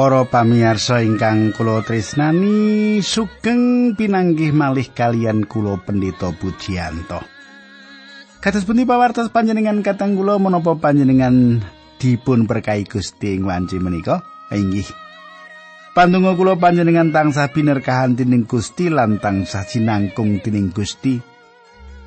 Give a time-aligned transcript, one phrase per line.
[0.00, 7.20] Para pamirsa ingkang kula tresnani, sugeng pinanggih malih kalian kula Pendeta Pujiyanto.
[8.40, 11.60] Kados pundi pawartos panjenengan katang kula menapa panjenengan
[12.00, 14.24] dipun berkahi Gusti ing wanci menika?
[14.48, 14.88] Inggih.
[15.92, 21.20] Pandonga kula panjenengan tansah binerkahan dening Gusti lan tansah sinangkung dening Gusti.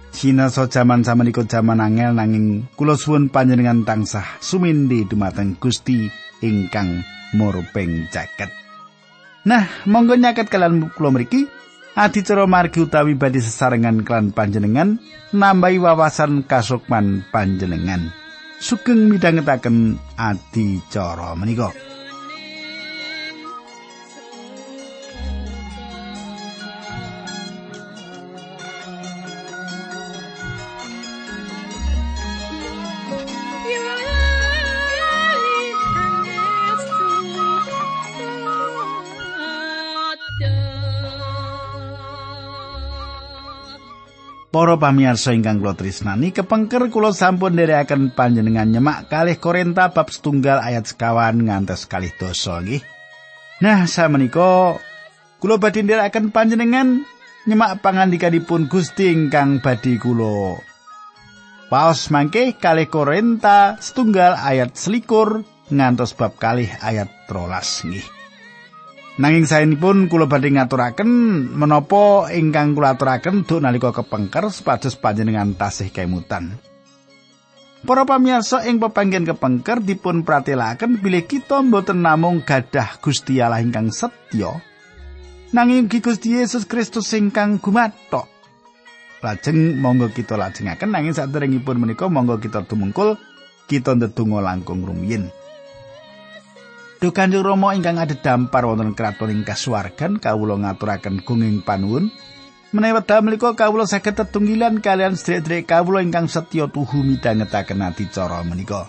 [0.10, 8.12] Sinasa jaman samenika jaman angel nanging kula suwun panjenengan tansah sumindi dumateng Gusti ingkang murbeng
[8.12, 8.52] jaket.
[9.48, 11.48] Nah, monggo nyaket kalian kula mriki
[11.96, 15.00] adicara margi utawi badhe sesarengan klan panjenengan
[15.32, 18.12] nambahi wawasan kasukman panjenengan.
[18.64, 21.93] Sugeng midhangetaken adicara menika.
[44.64, 50.64] Para pamirsa ingkang kula tresnani, kepengker kula sampun nderekaken panjenengan nyemak kalih Korinta bab setunggal
[50.64, 52.80] ayat sekawan ngantos kalih dosa nggih.
[53.60, 54.80] Nah, samenika
[55.44, 57.04] kula badhe nderekaken panjenengan
[57.44, 60.56] nyemak pangandikanipun Gusti ingkang badhe kula
[61.68, 65.44] Paos mangke kalih Korinta setunggal ayat selikur
[65.76, 68.23] ngantos bab kalih ayat trolas nggih.
[69.14, 71.10] Nanging saenipun kula badhe ngaturaken
[71.54, 76.58] menapa ingkang kula aturaken duk nalika kepengker supados panjenengan tasih kemutan.
[77.86, 83.94] Para pamirsa ing pepanggen kepengker dipun pratelaken bilih kita mboten namung gadah Gusti Allah ingkang
[83.94, 84.74] setya
[85.54, 88.26] nanging ugi Gusti Yesus Kristus ingkang gumathok.
[89.22, 93.16] Lajeng monggo kita lajengaken nanging saderengipun menika monggo kita tumungkul
[93.70, 95.43] kita ndedonga langkung rumiyin.
[97.04, 102.08] Duh Kanjeng Rama ingkang dampar wonten kraton ing kasuwargan kawula ngaturaken gunging panuwun.
[102.72, 108.88] Menawi wekdal menika kawula saged tetunggilan kalian sedherek-sedherek kawula ingkang setya tuhu midhangetaken adicara menika.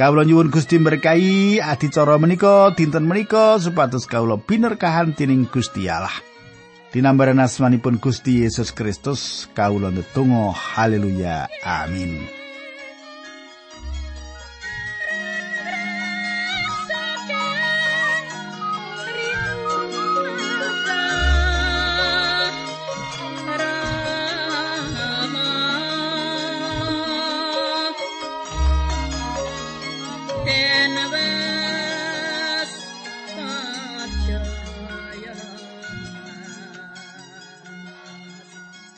[0.00, 6.16] Kawula nyuwun Gusti berkahi adicara menika dinten menika supados kawula binerkahan dening Gusti Allah.
[6.88, 12.45] Dinambaran asmanipun Gusti Yesus Kristus kawula ndedonga haleluya amin.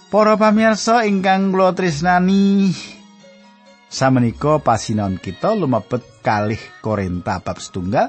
[0.08, 2.72] Para pamirsa ingkang kula tresnani,
[3.92, 8.08] samenika pasinon kita lumebet kalih Korinta bab setunggal.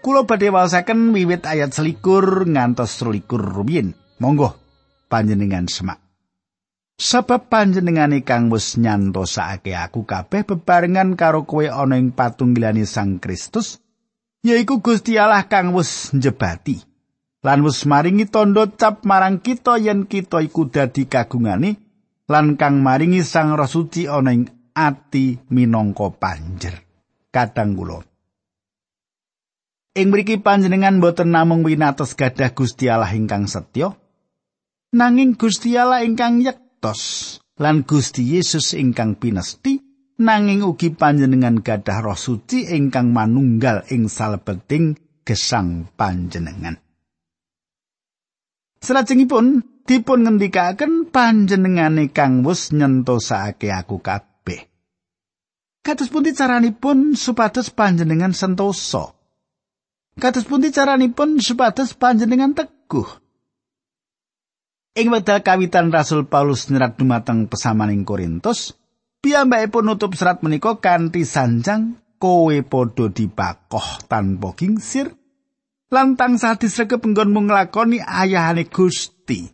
[0.00, 3.92] Kula badhe waosaken wiwit ayat selikur ngantos selikur rumiyin.
[4.16, 4.56] Monggo
[5.12, 6.00] panjenengan semak.
[6.96, 13.76] Sebab panjenengane kang wis nyantosake aku kabeh bebarengan karo kowe ana ing patunggilane Sang Kristus,
[14.40, 16.89] yaiku Gusti Allah kang wis njebati.
[17.40, 21.80] Lan wis maringi tondo cap marang kita yen kita iku dadi kagungane
[22.28, 24.44] lan kang maringi sang roh suci ana ing
[24.76, 26.76] ati minangka panjer.
[27.30, 27.98] Kadang kula.
[29.90, 33.90] Ing mriki panjenengan boten namung winates gadah Gusti Allah ingkang setya
[34.94, 39.82] nanging Gusti Allah ingkang yektos lan Gusti Yesus ingkang pinesti
[40.22, 44.94] nanging ugi panjenengan gadah roh suci ingkang manunggal ing salebeting
[45.26, 46.78] gesang panjenengan
[48.80, 54.72] Salajengipun dipun ngendikaken panjenengane kang wis nyentosake aku kabeh.
[55.84, 59.12] Kados pundi caranipun supados panjenengan sentosa?
[60.16, 63.08] Kados pundi caranipun supados panjenengan teguh?
[64.96, 68.74] Ing wekdal kawitan Rasul Paulus nyerat dumateng pesamaning Korintus,
[69.20, 75.19] piyambakipun nutup serat menika kanthi sanjang kowe padha dibakoh tanpa gingsir
[75.90, 79.50] lan tansah disregep nggonmu nglakoni ayahane Gusti.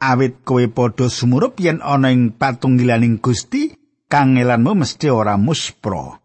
[0.00, 3.72] Awit kowe padha sumurup yen ana ing patunggilaning Gusti,
[4.08, 6.16] kangelanmu mesti ora muspro.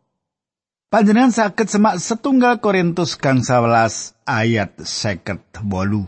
[0.87, 6.07] Panjenengan saged semak setunggal Korintus kang 11 ayat seket bolu.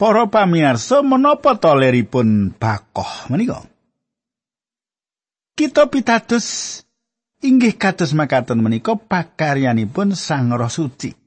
[0.00, 3.60] Para pamirsa menapa toleripun bakoh menika?
[5.52, 6.80] Kita pitados
[7.44, 11.19] inggih kados makaten menika pakaryanipun Sang Roh Suci.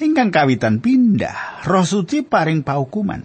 [0.00, 3.22] Ingkang kawitan pindah roh suci paring paukuman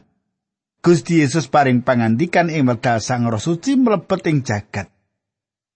[0.80, 4.88] Gusti Yesus paring pangandikan ing wekdal Sang Roh Suci mlebet ing jagat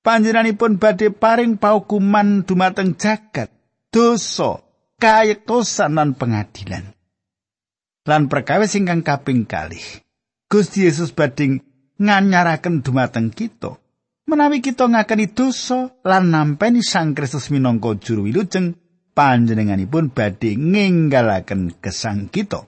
[0.03, 3.49] panjenenganipun badhe paring paukuman dumateng jagat
[3.93, 4.65] dosa,
[4.97, 6.97] kayektosan lan pengadilan.
[8.03, 10.03] Lan perkawis ingkang kaping kalih,
[10.51, 11.63] Gusti Yesus badhe
[12.01, 13.79] nganyaraken dumateng kita.
[14.27, 18.75] Menawi kita ngakeni dosa lan nampeni Sang Kristus minangka juru wilujeng,
[19.13, 22.65] panjenenganipun badhe nginggalaken gesang kita.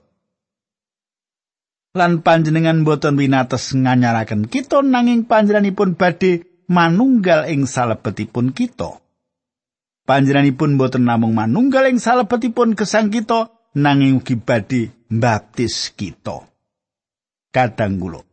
[1.96, 9.02] Lan panjenengan boten winates nganyaraken kita nanging panjenenganipun badhe manunggal ing salebetipun kita.
[10.06, 16.46] Panjenenganipun boten namung manunggal ing salebetipun gesang kita nanging ugi badhe mbaptis kita.
[17.50, 18.26] Kadang kula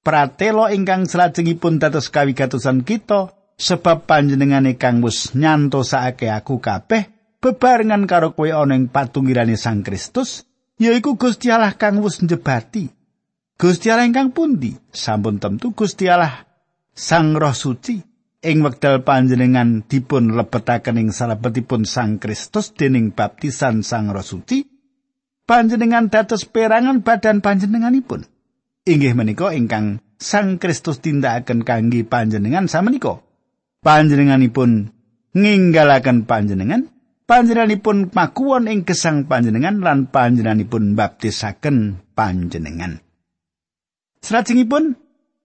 [0.00, 8.36] pratelo ingkang salajengipun dados kawigatosan kita sebab panjenengane kang wis nyantosake aku kabeh bebarengan karo
[8.36, 10.44] kowe ana ing patungirane Sang Kristus
[10.76, 12.92] yaiku Gusti Allah kang wis njebati.
[13.60, 14.76] Gusti Allah ingkang pundi?
[14.92, 16.44] Sampun tentu Gusti Allah
[16.92, 18.00] Sang Roh Suci
[18.40, 24.64] ing wekdal panjenengan dipun lebetaken ing salebetipun Sang Kristus dening baptisan Sang Roh Suci
[25.44, 28.24] panjenengan dados perangan badan panjenenganipun.
[28.88, 33.24] Inggih menika ingkang Sang Kristus tindakaken kangge panjenengan samenika
[33.80, 34.92] panjenenganipun
[35.32, 36.88] nginggalaken panjenengan
[37.30, 42.98] panjenenganipun makuwon ing gesang panjenengan lan panjenenganipun baptisaken panjenengan.
[44.18, 44.98] Salajengipun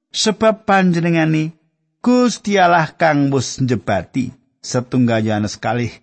[0.10, 1.54] sebab panjenengani
[2.02, 4.34] Gusti Allah kang wis njebati
[4.66, 5.94] setunggal Yohanes kalih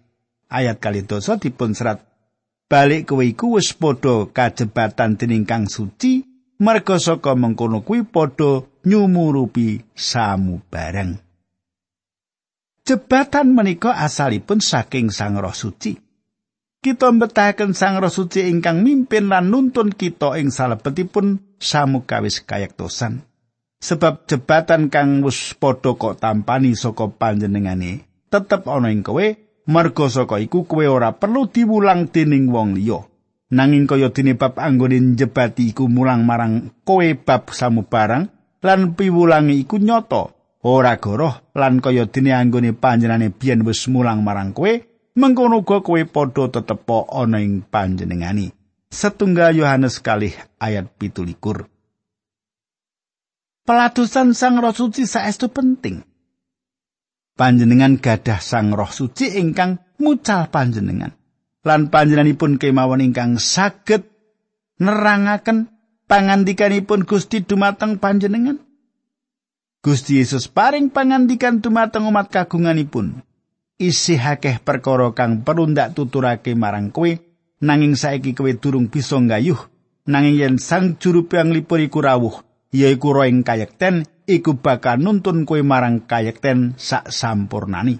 [0.47, 1.99] ayat kali dosa dipun serat
[2.71, 6.23] balik kowe iku wis padha kajebatan dening kang suci
[6.63, 11.32] merga saka mengkono kuwi padha nyumurupi samu bareng.
[12.83, 15.95] Jebatan menika asalipun saking Sang Roh Suci.
[16.83, 23.23] Kita mbetahaken Sang Roh Suci ingkang mimpin lan nuntun kita ing salebetipun samukawis kayektosan.
[23.79, 29.31] Sebab jebatan kang wis padha kok tampani saka panjenengane tetep ana ing kowe,
[29.71, 33.07] merga saka iku kowe ora perlu diwulang dening wong liya.
[33.55, 38.27] Nanging kaya dene bab anggone njebati iku mulang marang kowe bab samubarang
[38.59, 40.42] lan piwulangi iku nyata.
[40.63, 44.73] Ora goroh lan kaya dene anggone panjenengane biyen wis mulang marang kowe
[45.19, 48.55] mengkono uga kowe padha tetep ana ing panjenengani
[48.89, 51.67] setunggal Yohanes kalih ayat pitulikur
[53.63, 56.03] Pelatusan Sang Roh Suci saestu penting.
[57.39, 61.15] Panjenengan gadah Sang Roh Suci ingkang mucal panjenengan.
[61.63, 64.03] Lan panjenenganipun kemawon ingkang saged
[64.83, 65.71] nerangaken
[66.11, 68.59] pangandikanipun Gusti dumateng panjenengan.
[69.83, 73.19] Gusti Yesus paring pangandikan dumateng umat kagunganipun.
[73.83, 77.11] Isih akeh perkara kang perlu ndak tuturake marang kowe,
[77.59, 79.59] nanging saiki kowe durung bisa nggayuh.
[80.07, 85.59] Nanging yen sang juru panglipur iku rawuh, yaiku roh ing kayekten, iku bakal nuntun kowe
[85.67, 87.99] marang kayekten sak sampurnani.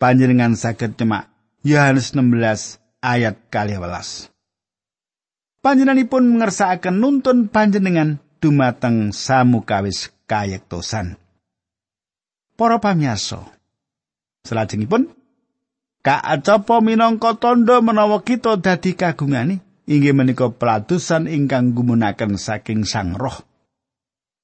[0.00, 1.28] Panjenengan saged cemak
[1.68, 4.32] Yohanes 16 ayat 12.
[5.60, 11.16] Panjenenganipun ngersakaken nuntun panjenengan dumateng samukawis kayektosan.
[12.54, 13.42] Para pamirsa,
[14.46, 15.10] salajengipun
[16.06, 19.58] kaacapa minangka tandha menawa kita dadi kagungane
[19.90, 23.36] inggih menika pelatusan ingkang gumunaken saking Sang Roh.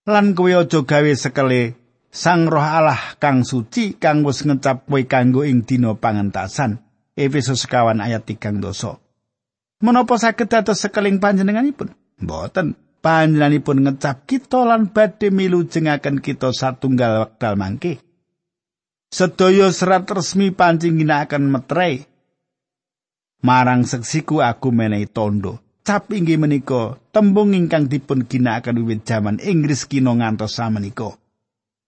[0.09, 1.77] Lan kowe aja gawe sekele
[2.11, 6.83] Sang Roh Allah kang suci kang wis ngecap kowe kanggo ing dina pangentasan.
[7.15, 8.97] Efesus sekawan ayat 3 dosa.
[9.85, 11.93] Menapa saged dados sekeling panjenenganipun?
[12.21, 12.77] Mboten.
[13.01, 18.01] Panjenenganipun ngecap kita lan badhe milujengaken kita satunggal wekdal mangke.
[19.11, 22.07] Sedaya serat resmi pancing ginakaken metre.
[23.43, 25.59] Marang seksiku aku menehi tondo.
[25.81, 31.17] Cap inggih menika tembung ingkang dipun ginakaken wiwit jaman Inggris kino ngantos samenika.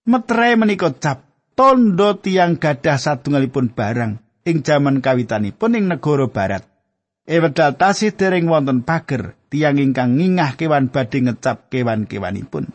[0.09, 6.72] Metre menika cap tondo tiang gadah satunggalipun barang ing jaman kawitanipun ing negara barat.
[7.23, 12.67] Ewedal tasih dereng wonten pager tiang ingkang ngingah kewan badhe ngecap kewan-kewanipun.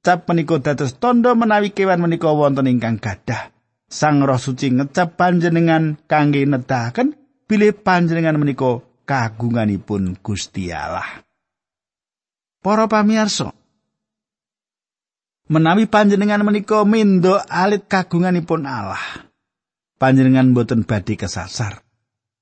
[0.00, 3.52] Cap menika dados tondo menawi kewan menika wonten ingkang gadah.
[3.90, 7.12] Sang Roh Suci ngecap panjenengan kangge nedahaken
[7.44, 11.26] bilih panjenengan menika kagunganipun Gusti Allah.
[12.64, 13.52] Para pamirsa,
[15.50, 19.02] menawi panjenengan menika mindo alit kagunganipun Allah,
[19.98, 21.89] panjenengan boten badhe kesasar.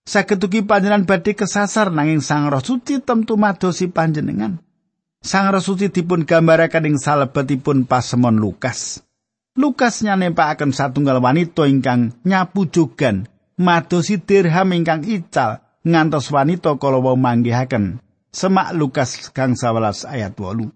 [0.08, 4.56] Saged ugi panjenengan badhe kesasar nanging Sang Roh Suci tentu madosi panjenengan.
[5.20, 9.04] Sang Roh Suci dipun gambaraken ing salebetipun pasemon Lukas.
[9.52, 13.28] Lukas nyanempakaken satunggal wanita ingkang nyapu jogan
[13.60, 18.00] madosi dirham ingkang ical ngantos wanita kala wau manggihaken.
[18.32, 20.72] Semak Lukas kang 11 ayat 8.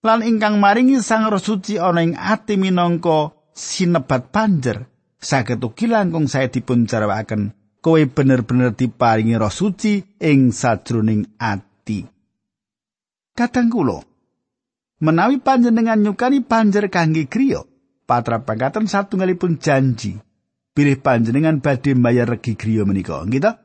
[0.00, 4.88] Lan ingkang maringi Sang Roh Suci ana ing ati minangka sinebat panjer
[5.20, 12.06] saged ugi langkung saya dipun jarwaken kowe bener-bener diparingi roh suci ing sajroning ati.
[13.34, 13.98] Kadang kula
[15.02, 17.66] menawi panjenengan nyukani panjer kangge griya,
[18.06, 20.14] patrapangkatan satunggalipun janji
[20.72, 23.58] bilih panjenengan badhe mbayar regi griya menika, nggih?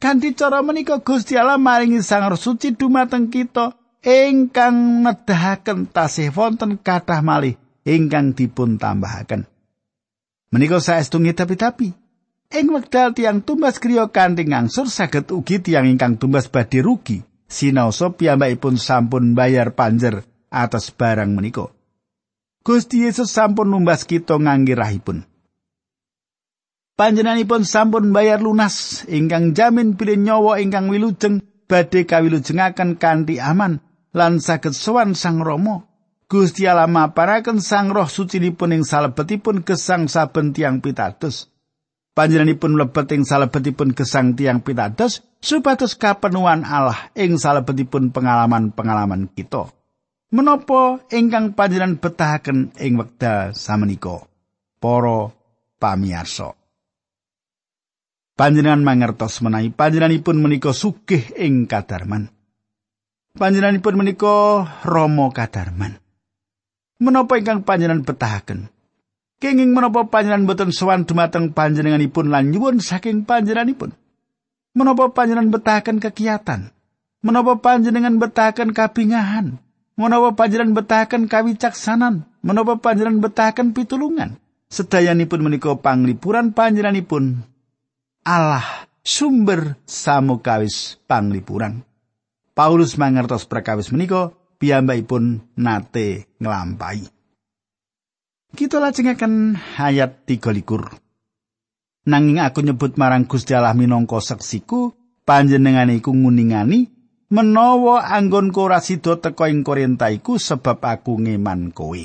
[0.00, 6.80] Kanthi cara menika Gusti Allah maringi Sang Roh Suci dumateng kita ingkang nedahaken tasih wonten
[6.80, 9.44] kathah malih ingkang dipun tambahaken.
[10.56, 11.99] Menika saestu tapi-tapi.
[12.50, 18.10] Ing wekdal tiang tumbas kriya kanthi ngangsur saged ugi tiang ingkang tumbas badhe rugi sinaosa
[18.10, 21.70] piyambakipun sampun bayar panjer atas barang menika.
[22.66, 25.22] Gusti Yesus sampun numbas kita ngangge rahipun.
[26.98, 33.78] Panjenenganipun sampun bayar lunas ingkang jamin pilih nyawa ingkang wilujeng badhe kawilujengaken kanthi aman
[34.10, 35.86] lan saged sowan Sang Rama.
[36.30, 41.49] Gusti Allah maparaken Sang Roh Sucinipun ing salebetipun gesang saben tiang pitados.
[42.10, 49.70] Panjenenganipun mlebet ing salebetipun gesang tiang pitados supados kapenuhan Allah ing salebetipun pengalaman-pengalaman kita.
[50.30, 54.26] Menapa ingkang panjenengan betahaken ing wekdal samenika?
[54.78, 55.30] Para
[55.78, 56.54] pamirsa.
[58.38, 62.30] Panjenengan mangertos menawi panjenenganipun menika sugih ing kadarman.
[63.36, 66.00] Panjenenganipun menika Rama kadarman.
[67.00, 68.68] menapa ingkang panjenengan betahaken
[69.40, 73.96] kenging menapa panjenengan boten sowan dumateng panjenenganipun lan nyuwun saking panjenenganipun?
[74.76, 76.70] Menapa panjenengan betahaken kekiatan?
[77.24, 79.58] Menapa panjenengan betahaken kabingahan?
[79.98, 82.28] Menapa panjenengan betahaken kawicaksanan?
[82.44, 84.38] Menapa panjenengan betahaken pitulungan?
[84.70, 87.42] Sedayanipun menika panglipuran panjenenganipun
[88.22, 91.82] Allah sumber samukawis panglipuran.
[92.54, 94.30] Paulus mangertos perkawis menika
[94.62, 97.19] piyambakipun nate nglampahi.
[98.50, 100.90] Kita lajengaken ayat 23.
[102.10, 104.90] Nanging aku nyebut marang Gusti Allah minangka seksiku,
[105.22, 106.90] panjenengane iku nguningani
[107.30, 112.02] menawa anggonku ora sida teka ing Korinta sebab aku ngeman kowe.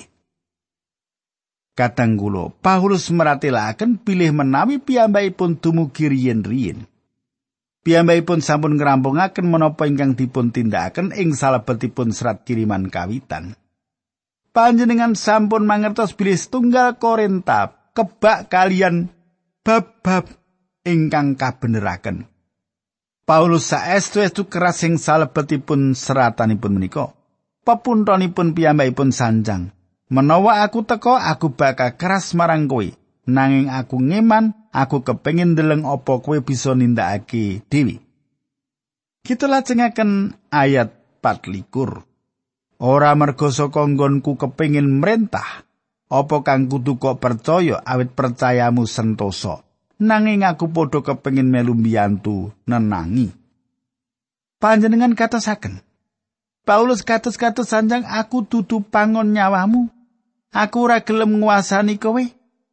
[1.76, 6.86] Kadang kula Paulus meratelaken pilih menawi piyambakipun dumugi riyin-riyin.
[7.82, 13.58] Piyambakipun sampun ngrampungaken menapa ingkang dipun tindakaken ing salebetipun serat kiriman kawitan.
[14.56, 19.12] Panjenengan sampun mangertos bilih tunggal Korinta kebak kalian
[19.68, 20.32] bab-bab
[20.88, 22.32] ingkang kabeneraken.
[23.28, 27.12] Paulus saestu-estu keras ing salebetipun seratanipun menika.
[27.68, 29.76] Pepuntonipun piyambakipun sanjang.
[30.08, 32.88] Menawa aku teko aku bakal keras marang kowe.
[33.28, 38.00] Nanging aku ngeman aku kepengin ndeleng apa kowe bisa nindakake dhewe.
[39.20, 42.15] Kita lajengaken ayat 24.
[42.76, 45.64] Ora mergo saka nggonku kepengin merentah,
[46.12, 49.64] apa kang kudu kok percaya awit percayamu sentosa.
[49.96, 53.32] Nanging aku padha kepengin melu mbiyantu nenangi.
[54.60, 55.80] Panjenengan katasaken,
[56.66, 59.88] Paulus katus-katus sanjang aku dudu pangon nyawamu.
[60.50, 62.26] Aku ora gelem nguasani kowe.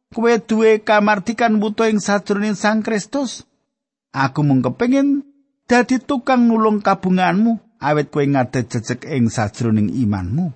[0.09, 3.45] Kowe duwe kamardikan buta ing sajroning Sang Kristus.
[4.09, 5.21] Aku mung kepengin
[5.69, 10.55] dadi tukang nulung kabunganmu awet kowe ngade jejeg ing sajroning imanmu.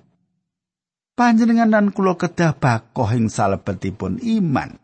[1.12, 4.80] Panjenengan lan kula kedah bakoh ing salebetipun iman.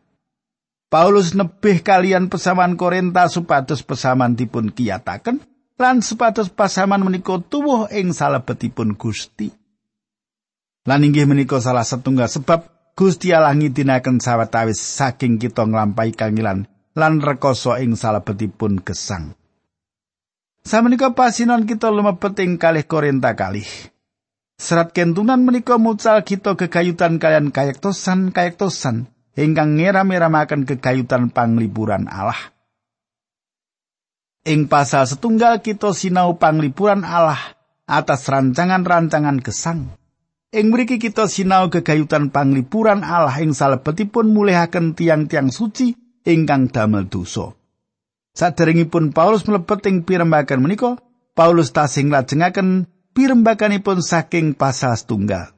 [0.92, 5.42] Paulus nebih kalian pesaman Korinta supados pesaman dipun kiyataken
[5.74, 9.50] lan supados pasaman menika tuwuh ing salebetipun Gusti.
[10.84, 17.18] Lan inggih menika salah setunggal sebab Gusti Allah ngidinaken sawetawis saking kita nglampahi kangilan lan
[17.18, 19.34] rekoso ing salebetipun gesang.
[20.64, 23.68] Samenika pasinon kita lumebet ing kalih Korinta kalih.
[24.56, 32.38] Serat kentunan menika mucal kita kegayutan kalian kayektosan kayektosan ingkang ngeram-eramaken kegayutan panglipuran Allah.
[34.48, 39.92] Ing pasal setunggal kita sinau panglipuran Allah atas rancangan-rancangan gesang.
[40.48, 45.92] Ing mriki kita sinau gegayutan panglipuran Allah ing salebetipun mulihaken tiang-tiang suci
[46.24, 47.52] ingkang damel dosa.
[48.34, 50.98] Saderengipun Paulus mlebet ing pirembagan menika,
[51.38, 55.54] Paulus tasing lajengaken pirembaganipun saking pasal setunggal.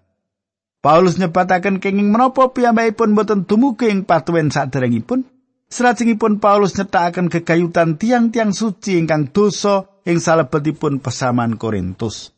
[0.85, 5.25] Paulus nyebataken kenging menapa piyambakipun boten dumugi ing patuwen saderengipun.
[5.67, 12.31] Salajengipun Paulus nyetakaken gegayutan tiang-tiang suci ingkang dosa ing salebetipun pesaman Korintus.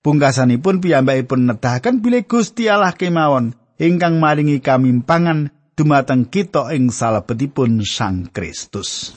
[0.00, 8.32] Pungkasanipun piyambakipun nedahaken bilih Gusti Allah kemawon ingkang maringi kamimpangan dumateng kita ing salebetipun Sang
[8.32, 9.12] Kristus.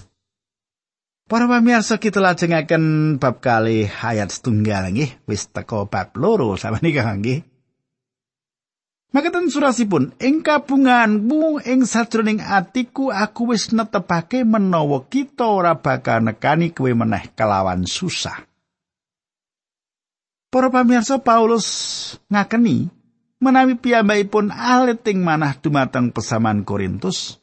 [1.31, 7.07] Para pamirsa kita lajengaken bab kali ayat setunggal nggih wis teko bab loro sama nika
[7.07, 7.39] nggih.
[9.15, 16.75] Makaten surasipun, ing kabunganmu ing sajroning atiku aku wis netepake menawa kita ora bakal nekani
[16.75, 18.43] kowe meneh kelawan susah.
[20.51, 21.67] Para pamirsa Paulus
[22.27, 22.91] ngakeni
[23.39, 27.40] menawi piyambakipun alit ing manah dumateng pesaman Korintus.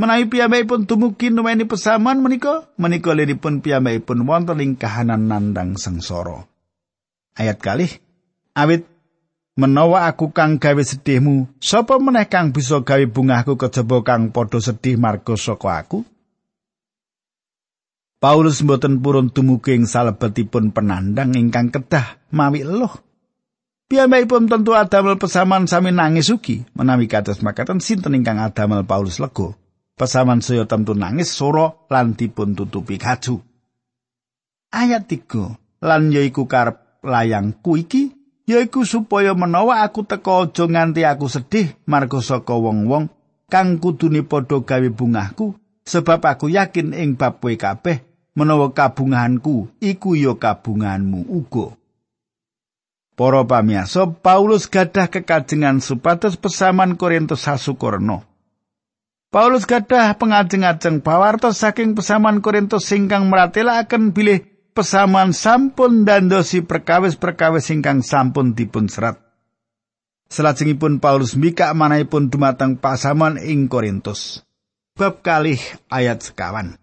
[0.00, 6.48] Menawi piyambakipun dumugi nuweni pesaman menika, menika liripun piyambakipun wonten ing kahanan nandang sengsara.
[7.36, 7.92] Ayat kalih,
[8.56, 8.88] awit
[9.52, 14.96] Menawa aku kang gawe sedihmu, sapa meneh kang bisa gawe bungahku kejaba kang padha sedih
[14.96, 16.08] marga saka aku?
[18.16, 22.96] Paulus mboten purun dumugi ing salebetipun penandang ingkang kedah mawi eluh.
[23.92, 29.52] Piyambakipun tentu adamel pesaman sami nangis ugi menawi kados makaten sinten ingkang adamel Paulus lego.
[29.92, 33.44] Pesaman saya tentu nangis soro lan dipun tutupi kaju.
[34.72, 38.14] Ayat 3 lan yaiku karep layangku iki
[38.46, 43.10] yaiku supaya menawa aku teka aja nganti aku sedih marga saka wong-wong
[43.50, 48.00] kang kudune padha gawe bungahku sebab aku yakin ing bab kowe kabeh
[48.38, 51.76] menawa kabungahanku iku ya kabungahanmu uga
[53.12, 58.24] Para pamiyasa Paulus gadah kekajengan supados pesaman Korintus sasukurna
[59.32, 64.44] Paulus gadah pengajeng-ajeng pawartos saking pesaman Korintus singkang meratelaken bilih
[64.76, 69.16] pesaman sampun dandosi perkawis-perkawis ingkang sampun dipun serat.
[70.28, 74.44] Selajengipun Paulus mbikak manahipun dumateng pasaman ing Korintus.
[75.00, 75.56] Bab kalih
[75.88, 76.76] ayat sekawan.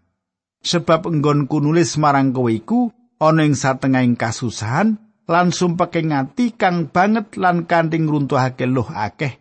[0.66, 2.90] Sebab enggonku nulis marang kowe iku
[3.22, 4.98] ana ing satengahing kasusahan
[5.30, 9.38] lan sumpeke ngati kang banget lan kanthi ngruntuhake luh akeh.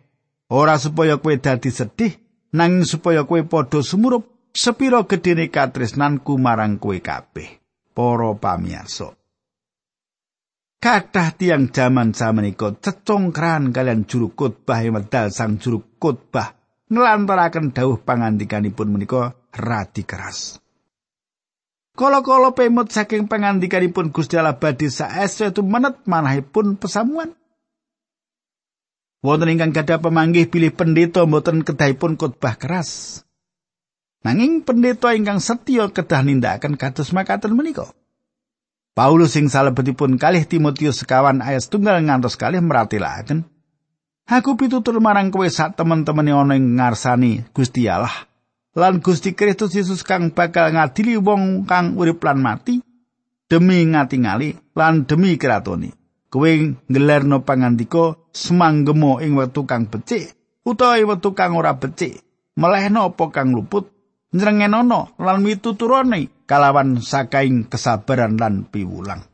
[0.53, 2.13] Ora supaya kowe dadi sedih,
[2.55, 7.59] nanging supaya kowe padha sumurup sepira gedene katresnanku marang kowe kabeh.
[7.99, 9.11] para pamirsa.
[10.79, 16.55] Kathah tiang jaman samenika cecongkran kalian juru khotbah medal sang juru khotbah
[16.87, 20.63] ngelantaraken dawuh pangandikanipun menika radi keras.
[21.99, 27.35] Kala-kala pemut saking pangandikanipun Gusti Allah badhe saestu menet manahipun pesamuan.
[29.19, 33.21] Wonten ingkang gadah pemanggih pilih pendeta mboten kedahipun khotbah keras.
[34.23, 37.91] Nanging pendeta ingkang setya kedah nindakaken kados makaten menika.
[38.95, 43.47] Paulus sing salebetipun kalih Timotius sekawan ayat tunggal ngantos kalih meratelaken
[44.29, 48.29] Aku pitutur marang kowe sak temen-temene ana ing ngarsani Gusti Allah
[48.77, 52.77] lan Gusti Kristus Yesus kang bakal ngadili wong kang urip lan mati
[53.49, 55.98] demi ngatingali lan demi kratone.
[56.29, 56.51] Kowe
[56.85, 60.29] nggelarno pangandika semanggemo ing wektu kang becik
[60.61, 62.21] utawa ing wektu kang ora becik.
[62.59, 63.89] Melehno apa kang luput
[64.35, 69.25] nyrengenono lan mituturane kalawan sakaing kesabaran lan piwulang.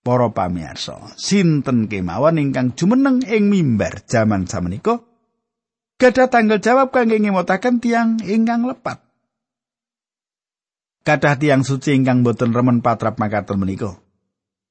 [0.00, 5.02] Para pamirsa, sinten kemawon ingkang jumeneng ing mimbar jaman samenika
[6.00, 9.04] gadah tanggal jawab kangge ngemotaken tiang ingkang lepat.
[11.04, 13.96] Kadah tiang suci ingkang boten remen patrap makaten menika.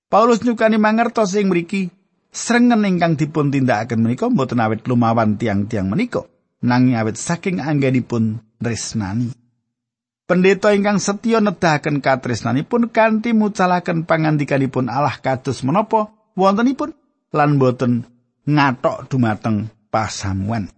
[0.09, 1.93] Paulus nyukani mangertos ing mriki
[2.33, 6.25] srengen ingkang dipun tindakaken menika boten awet lumawan tiang-tiang menika.
[6.59, 9.31] nanging awet saking anggenipun tresnani.
[10.29, 16.93] Pendeta ingkang setya nedahaken katresnanipun kanthi mucalaken pangandikanipun Allah kados menapa wontenipun
[17.33, 18.05] lan boten
[18.45, 20.69] ngatok dumateng pasamuan.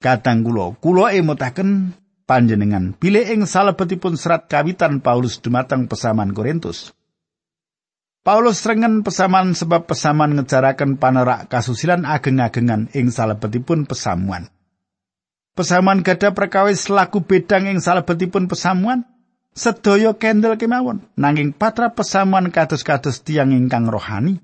[0.00, 1.92] Kadang kula, kula emutaken
[2.24, 6.96] panjenengan bilih ing salebetipun serat kawitan Paulus dumateng pesaman Korintus.
[8.22, 14.46] Paulus rengen pesaman sebab pesaman ngejaraken panerak kasusilan ageng-agengan ing salebetipun pesamuan.
[15.58, 19.10] Pesamuan gada perkawis laku bedang ing salebetipun pesamuan.
[19.58, 21.02] Sedaya kendel kemawon.
[21.18, 24.38] Nanging patra pesamuan kados-kados tiang ingkang rohani.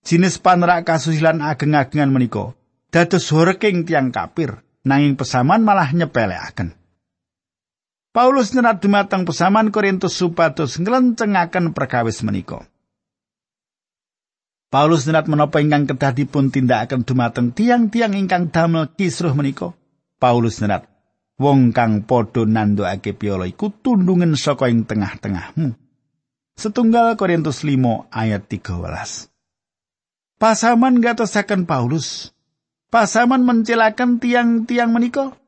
[0.00, 2.56] Jinis panerak kasusilan ageng-agengan menika
[2.88, 4.64] dados horeking tiang kapir.
[4.80, 6.72] Nanging pesamuan malah nyepeleaken.
[8.16, 12.64] Paulus nyerat dumateng pesaman Korintus supados nglencengaken perkawis menika.
[14.74, 19.70] Paulus niat menapa ingkang kedah dipun tindakaken dumateng tiang-tiang ingkang damel kisruh menika.
[20.18, 20.90] Paulus niat
[21.38, 25.78] wong kang padha nandhakake piala iku tundungen saka ing tengah-tengahmu.
[26.58, 29.30] Setunggal Korintus 5 ayat 13.
[30.42, 32.34] Pasaman gatosaken Paulus.
[32.90, 35.38] Pasaman mencilakan tiang-tiang menika.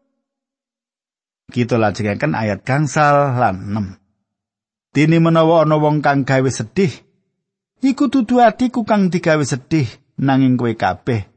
[1.50, 4.94] Kita lajengaken ayat gangsal lan 6.
[4.94, 7.05] Dini menawa ana wong kang gawe sedih,
[7.84, 9.88] iku dudu atiku kang digawe sedih
[10.20, 11.28] nanging kowe kabeh.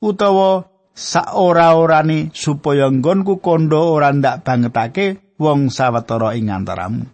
[0.00, 7.04] Utawa sak ora-orane supaya nggonku kondo ora ndak bangetake wong sawetara ing antaramu.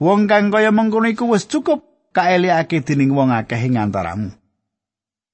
[0.00, 4.32] Wong kang kaya mengkono iku wis cukup kaeliake dening wong akeh ing antaramu.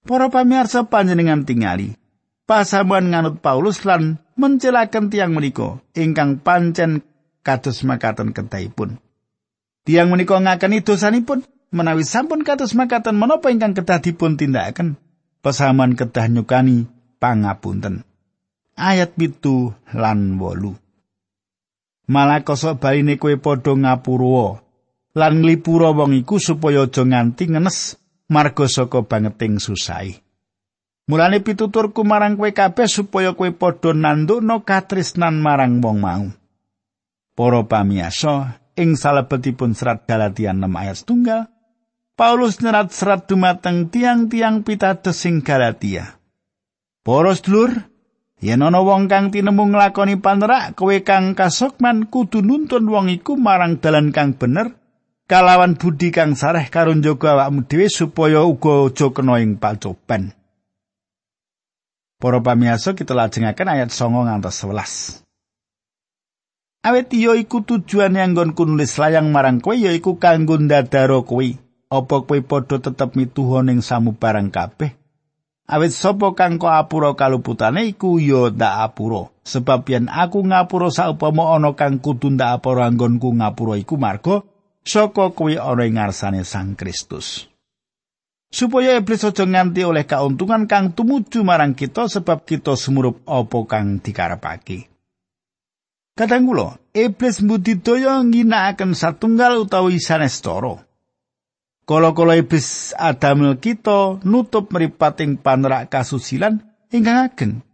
[0.01, 1.93] Para pamirsa panjenengan tingali
[2.49, 7.07] pasamuan nganut Paulus lan mencelaken tiang menika ingkang pancen
[7.47, 8.99] kados makaten kedahipun.
[9.87, 14.99] Tiang menika ngakeni dosanipun menawi sampun kados makaten menapa ingkang kedah dipun tindakaken
[15.41, 16.87] pasamuan kedah nyukani
[17.23, 18.07] pangapunten.
[18.75, 20.73] Ayat pitu lan wolu.
[22.11, 24.59] Malah kosok baline kowe padha ngapura
[25.15, 27.99] lan nglipura wong iku supaya aja nganti ngenes
[28.31, 30.19] marga saka bangeting susai.
[31.11, 36.27] Mulane pituturku marang kowe kabeh supaya kowe padha nandukno katresnan marang wong mau.
[37.35, 41.41] Para pamiyasa, ing salebetipun serat Galatia 6 ayat setunggal,
[42.21, 46.21] Paulus nyerat serat dumateng tiang-tiang pitados sing Galatia.
[47.01, 47.73] Para sedulur,
[48.45, 53.81] yen ana wong kang tinemu nglakoni panerak, kowe kang kasokman kudu nuntun wong iku marang
[53.81, 54.77] dalan kang bener
[55.25, 60.37] kalawan budi kang sareh karo njaga awakmu dhewe supaya uga aja kena ing pacoban.
[62.21, 65.25] Para pamiyasa kita lajengaken ayat 9 ngantos 11.
[66.85, 71.70] Awet yo iku tujuan yang nggonku nulis layang marang kowe ya iku kanggo ndadaro kowe.
[71.91, 74.95] Apa kowe padha tetep mituha ning samubarang kabeh?
[75.67, 79.31] Awet sapa kang kok apura kaluputane iku ya ndak apura.
[79.43, 84.47] Sebab yen aku ngapura saupama ana kang kudu ndak apura nggonku ngapura iku marga
[84.87, 87.51] saka kowe ana ing ngarsane Sang Kristus.
[88.51, 94.03] supaya iblis aja nganti oleh kauntungan kang tumuju marang kita sebab kita semurup apa kang
[94.03, 94.91] dikarepake.
[96.19, 100.83] Kadang kula, iblis mbudidaya ngginakaken satunggal utawi sanes cara.
[101.91, 106.63] Kala-kala iblis adamel kita nutup meripating panerak kasusilan
[106.95, 107.67] ingkang ageng.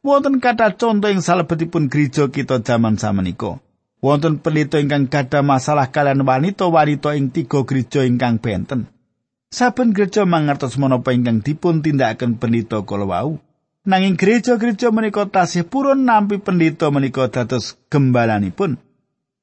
[0.00, 3.60] Wonten kata contoh ing salebetipun gereja kita zaman samenika.
[4.00, 8.88] Wonten pelito ingkang gadah masalah kalian wanita-wanita ing tiga gereja ingkang benten.
[9.52, 13.36] Saben gereja mangertos menapa ingkang dipun tindakaken pendhita kala wau.
[13.84, 18.80] Nanging gereja-gereja menika tasih purun nampi pendhita menika dados gembalanipun.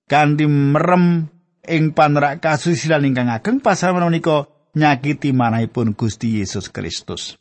[0.09, 1.29] Kanthi merem
[1.67, 7.39] ing panerak kasusilan ingkang ageng pasal menika nyakiti manahipun Gusti Yesus Kristus.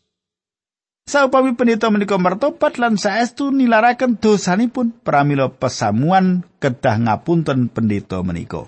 [1.04, 8.64] Saupami pendhita menika mertobat lan saestu nilaraken dosanipun pramila pesamuan kedah ngapunten pendhita menika.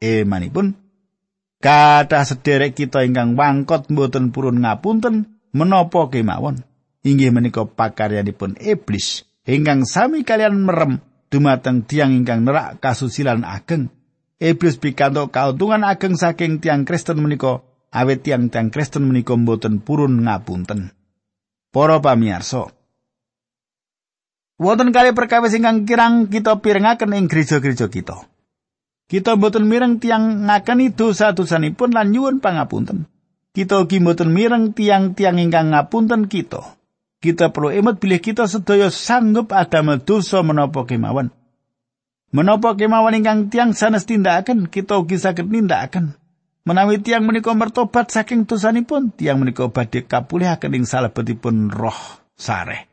[0.00, 0.76] Emanipun
[1.60, 6.64] Kathah sederek kita ingkang wangkot mboten purun ngapunten menapa kemawon.
[7.04, 11.00] Inggih menika pakaryanipun iblis ingkang sami kalian merem
[11.32, 13.88] dumateng tiang ingkang nerak kasusilan ageng.
[14.40, 17.60] Iblis pikantuk kauntungan ageng saking tiang Kristen menika
[17.92, 20.96] awet tiang-tiang Kristen menika mboten purun ngapunten.
[21.68, 22.72] Para pamirsa,
[24.56, 28.26] wonten kali perkawis ingkang kirang kita pirengaken ing gereja-gereja kita.
[29.12, 33.06] Kita mboten mireng tiang ngakeni dosa-dosanipun lan nyuwun pangapunten.
[33.52, 36.80] Kita ugi mboten mireng tiang-tiang ingkang ngapunten kita.
[37.20, 41.28] Kita perlu emet bilih kita sedaya sanggup adamel dosa menapa kemawon.
[42.30, 46.14] Menapa kemawon ingkang tiang sanes tindakaken, kita ugi saged nindakaken.
[46.62, 52.86] Menawi tiang menika mertobat saking dosanipun, tiang menika badhe kapulihaken ing salebetipun roh sareh.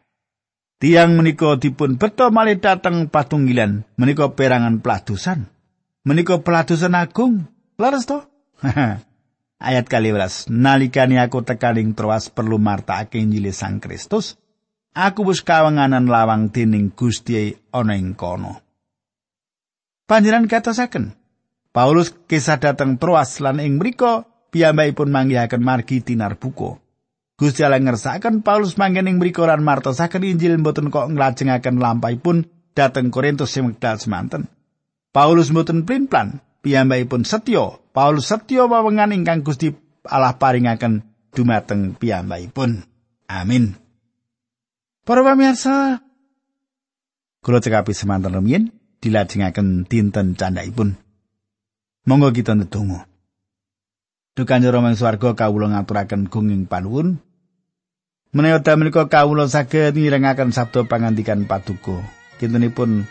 [0.81, 5.53] Tiang menika dipun beto malih dateng patunggilan, menika perangan peladusan.
[6.07, 8.23] menika peladosan agung leres to
[9.67, 14.39] ayat kali welas nalikani aku tekaning terwas perlu martakake Injil Sang Kristus
[14.95, 18.63] aku wis kawenganan lawang dening Gusti ana ing kono
[20.07, 21.13] panjenengan katosaken
[21.75, 26.79] Paulus kisah dateng terwas lan ing mriku piyambakipun manggihaken margi tinar buko
[27.37, 33.13] Gusti Allah ngersakaken Paulus manggen ing mriku lan martosaken Injil mboten kok nglajengaken lampahipun dateng
[33.13, 34.49] Korintus sing wekdal semanten
[35.13, 37.79] Paulus mboten plan piyambakipun setya.
[37.95, 39.71] Paulus setya wawengan ingkang Gusti
[40.05, 41.01] Allah paringaken
[41.33, 42.83] dumateng piyambakipun.
[43.25, 43.75] Amin.
[45.07, 46.03] Para pamirsa,
[47.39, 50.97] kula cekapi semanten rumiyin dilajengaken dinten candhaipun.
[52.07, 53.05] Monggo kita ndedonga.
[54.37, 57.19] Dukan jero mung swarga kawula ngaturaken gunging panuwun.
[58.31, 62.05] Menawi menika kawula saged mirengaken sabda pangandikan paduka.
[62.37, 63.09] Kintenipun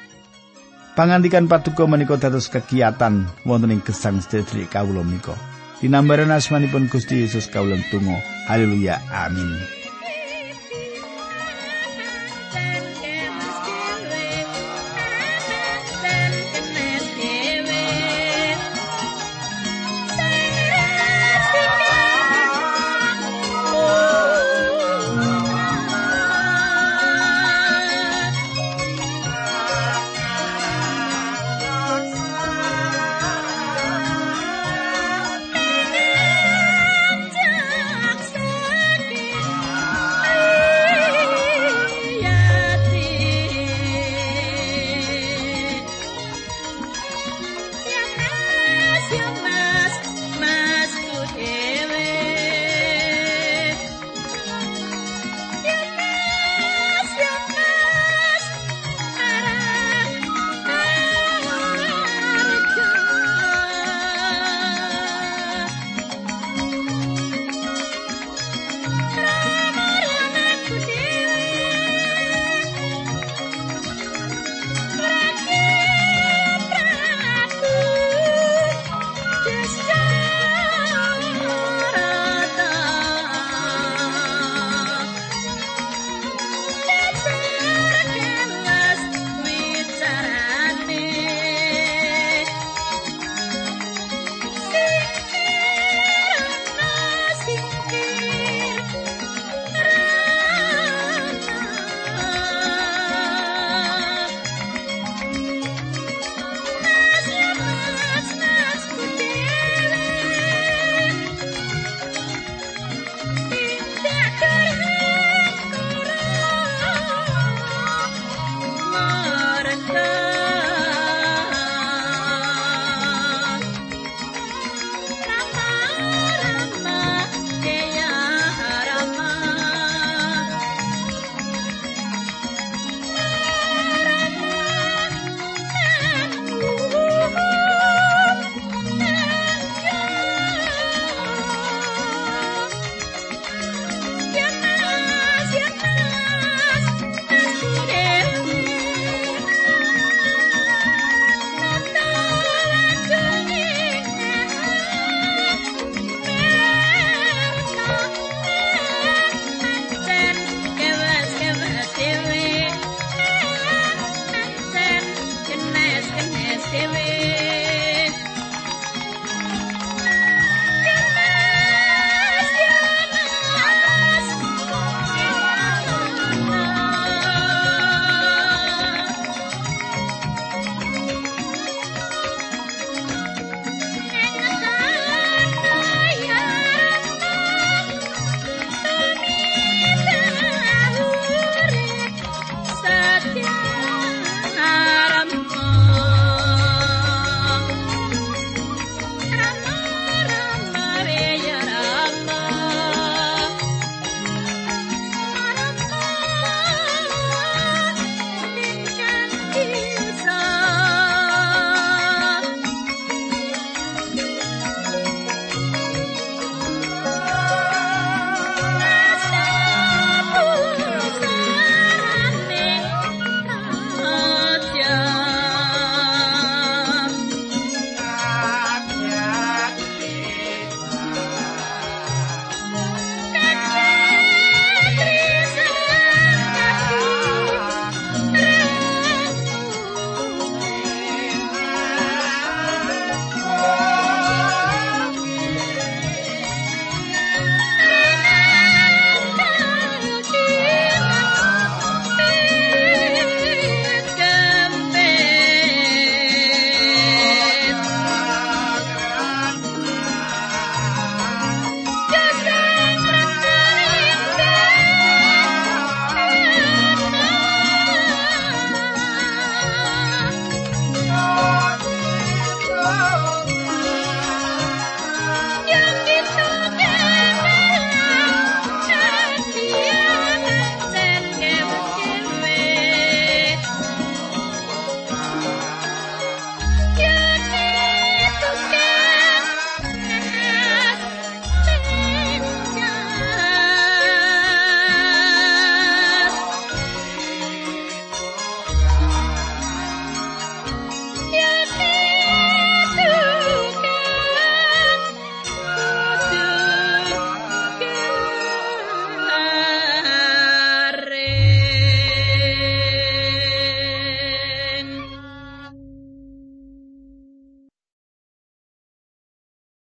[0.97, 5.37] Pangandikan paduka menika dados kegiatan wonten ing gesang sedherek kawula menika.
[5.85, 8.17] Dinambaran asmanipun Gusti Yesus kawula tunggu.
[8.49, 8.97] Haleluya.
[9.13, 9.86] Amin.